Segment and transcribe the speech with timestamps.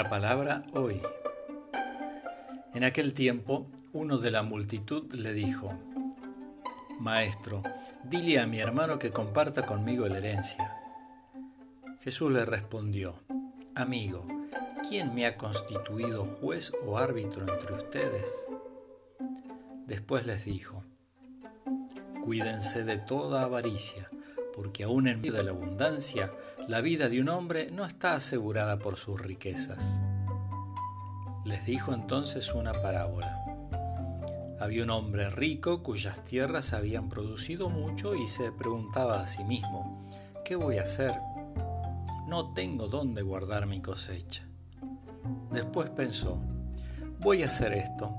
[0.00, 1.02] La palabra hoy.
[2.72, 5.74] En aquel tiempo, uno de la multitud le dijo,
[6.98, 7.62] Maestro,
[8.04, 10.74] dile a mi hermano que comparta conmigo la herencia.
[12.00, 13.16] Jesús le respondió,
[13.74, 14.26] Amigo,
[14.88, 18.48] ¿quién me ha constituido juez o árbitro entre ustedes?
[19.86, 20.82] Después les dijo,
[22.24, 24.08] Cuídense de toda avaricia,
[24.54, 26.32] porque aún en medio de la abundancia,
[26.68, 30.00] la vida de un hombre no está asegurada por sus riquezas.
[31.44, 33.36] Les dijo entonces una parábola.
[34.60, 40.06] Había un hombre rico cuyas tierras habían producido mucho y se preguntaba a sí mismo,
[40.44, 41.14] ¿qué voy a hacer?
[42.26, 44.42] No tengo dónde guardar mi cosecha.
[45.50, 46.38] Después pensó,
[47.18, 48.18] voy a hacer esto.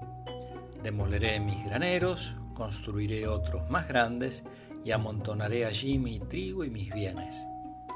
[0.82, 4.44] Demoleré mis graneros, construiré otros más grandes
[4.84, 7.46] y amontonaré allí mi trigo y mis bienes.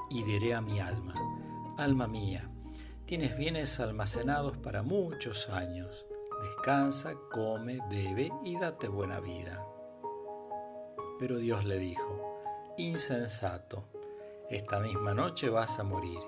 [0.09, 1.15] Y diré a mi alma,
[1.77, 2.49] alma mía,
[3.05, 6.05] tienes bienes almacenados para muchos años.
[6.41, 9.65] Descansa, come, bebe y date buena vida.
[11.19, 12.43] Pero Dios le dijo,
[12.77, 13.85] insensato,
[14.49, 16.19] esta misma noche vas a morir.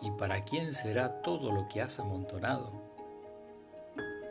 [0.00, 2.70] ¿Y para quién será todo lo que has amontonado?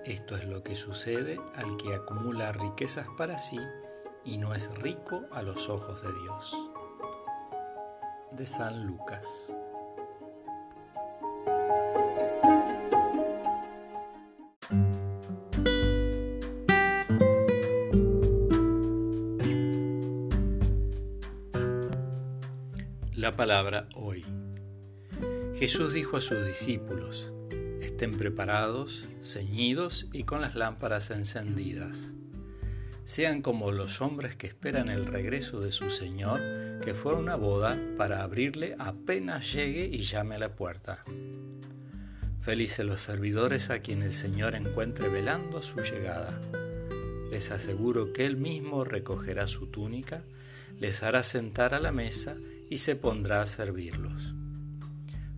[0.05, 3.59] Esto es lo que sucede al que acumula riquezas para sí
[4.27, 6.55] y no es rico a los ojos de Dios.
[8.33, 9.53] De San Lucas.
[23.15, 24.25] La palabra hoy.
[25.55, 27.31] Jesús dijo a sus discípulos,
[27.81, 32.13] estén preparados, ceñidos y con las lámparas encendidas
[33.07, 36.41] sean como los hombres que esperan el regreso de su Señor,
[36.83, 41.05] que fue a una boda para abrirle apenas llegue y llame a la puerta.
[42.41, 46.41] Felices los servidores a quien el Señor encuentre velando a su llegada.
[47.31, 50.23] Les aseguro que Él mismo recogerá su túnica,
[50.77, 52.35] les hará sentar a la mesa
[52.69, 54.33] y se pondrá a servirlos.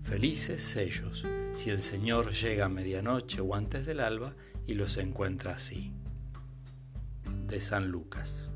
[0.06, 1.24] Felices ellos
[1.54, 4.34] si el Señor llega a medianoche o antes del alba
[4.66, 5.94] y los encuentra así
[7.50, 8.50] de San Lucas.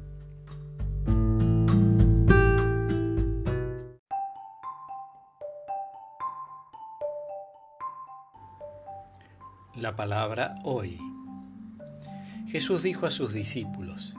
[9.76, 11.00] La palabra hoy.
[12.48, 14.16] Jesús dijo a sus discípulos,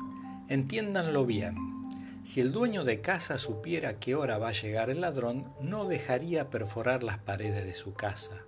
[0.48, 1.54] entiéndanlo bien,
[2.24, 6.50] si el dueño de casa supiera qué hora va a llegar el ladrón, no dejaría
[6.50, 8.44] perforar las paredes de su casa.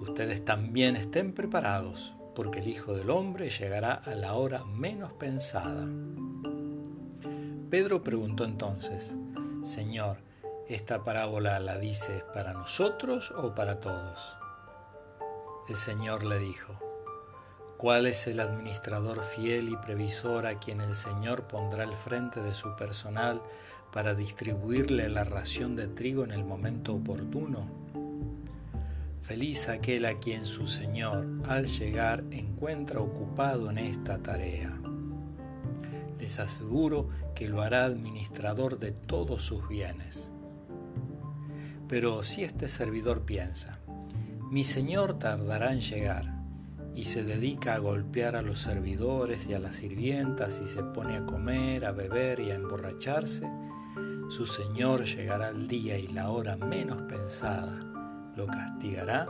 [0.00, 5.86] Ustedes también estén preparados, porque el Hijo del Hombre llegará a la hora menos pensada.
[7.70, 9.16] Pedro preguntó entonces,
[9.62, 10.18] Señor,
[10.68, 14.36] ¿esta parábola la dices para nosotros o para todos?
[15.68, 16.72] El Señor le dijo,
[17.76, 22.56] ¿cuál es el administrador fiel y previsor a quien el Señor pondrá al frente de
[22.56, 23.40] su personal
[23.92, 27.69] para distribuirle la ración de trigo en el momento oportuno?
[29.30, 34.76] Feliz aquel a quien su Señor al llegar encuentra ocupado en esta tarea.
[36.18, 40.32] Les aseguro que lo hará administrador de todos sus bienes.
[41.86, 43.78] Pero si este servidor piensa,
[44.50, 46.34] mi Señor tardará en llegar,
[46.96, 51.16] y se dedica a golpear a los servidores y a las sirvientas y se pone
[51.16, 53.48] a comer, a beber y a emborracharse,
[54.28, 57.89] su Señor llegará al día y la hora menos pensada
[58.36, 59.26] lo castigará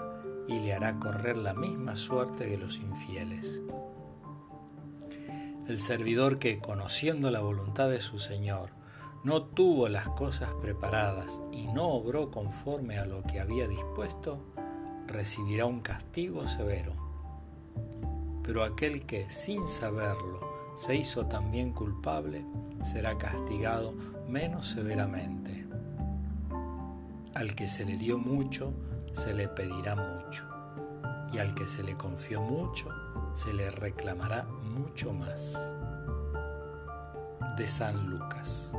[0.46, 3.62] y le hará correr la misma suerte que los infieles.
[5.68, 8.70] El servidor que, conociendo la voluntad de su Señor,
[9.22, 14.44] no tuvo las cosas preparadas y no obró conforme a lo que había dispuesto,
[15.06, 16.92] recibirá un castigo severo.
[18.42, 20.40] Pero aquel que, sin saberlo,
[20.74, 22.44] se hizo también culpable,
[22.82, 23.94] será castigado
[24.28, 25.66] menos severamente.
[27.34, 28.72] Al que se le dio mucho,
[29.12, 30.44] se le pedirá mucho,
[31.32, 32.88] y al que se le confió mucho,
[33.34, 35.58] se le reclamará mucho más.
[37.56, 38.74] De San Lucas.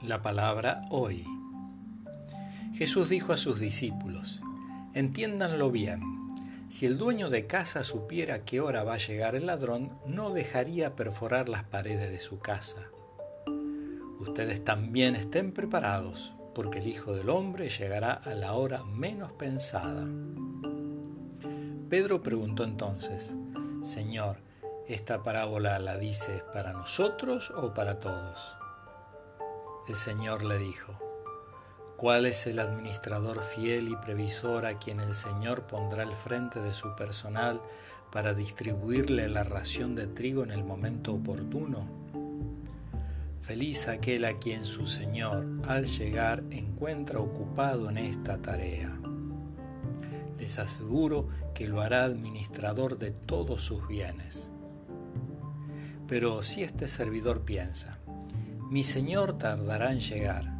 [0.00, 1.26] La palabra hoy.
[2.74, 4.40] Jesús dijo a sus discípulos,
[4.94, 6.19] entiéndanlo bien
[6.70, 10.94] si el dueño de casa supiera qué hora va a llegar el ladrón, no dejaría
[10.94, 12.86] perforar las paredes de su casa.
[14.20, 20.06] Ustedes también estén preparados, porque el Hijo del Hombre llegará a la hora menos pensada.
[21.88, 23.36] Pedro preguntó entonces,
[23.82, 24.36] Señor,
[24.86, 28.56] ¿esta parábola la dices para nosotros o para todos?
[29.88, 30.99] El Señor le dijo,
[32.00, 36.72] ¿cuál es el administrador fiel y previsor a quien el Señor pondrá al frente de
[36.72, 37.60] su personal
[38.10, 41.86] para distribuirle la ración de trigo en el momento oportuno?
[43.42, 48.98] Feliz aquel a quien su Señor al llegar encuentra ocupado en esta tarea.
[50.38, 54.50] Les aseguro que lo hará administrador de todos sus bienes.
[56.08, 57.98] Pero si este servidor piensa,
[58.70, 60.59] mi Señor tardará en llegar,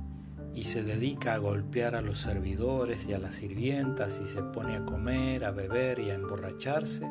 [0.54, 4.76] y se dedica a golpear a los servidores y a las sirvientas y se pone
[4.76, 7.08] a comer, a beber y a emborracharse,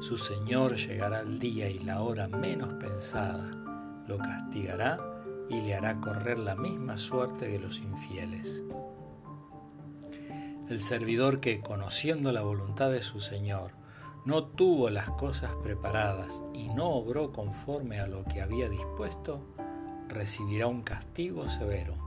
[0.00, 3.50] su Señor llegará el día y la hora menos pensada
[4.06, 4.98] lo castigará
[5.48, 8.62] y le hará correr la misma suerte que los infieles.
[10.68, 13.72] El servidor que, conociendo la voluntad de su Señor,
[14.24, 19.54] no tuvo las cosas preparadas y no obró conforme a lo que había dispuesto,
[20.08, 22.01] recibirá un castigo severo.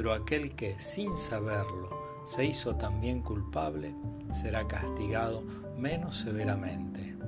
[0.00, 1.90] Pero aquel que, sin saberlo,
[2.24, 3.94] se hizo también culpable,
[4.32, 5.42] será castigado
[5.76, 7.18] menos severamente.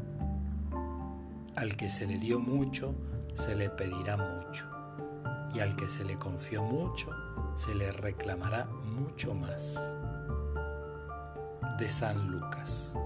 [1.55, 2.95] Al que se le dio mucho,
[3.35, 4.65] se le pedirá mucho,
[5.53, 7.11] y al que se le confió mucho,
[7.57, 9.79] se le reclamará mucho más.
[11.79, 12.97] De San Lucas.